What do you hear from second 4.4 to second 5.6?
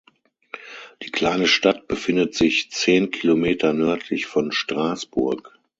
Straßburg.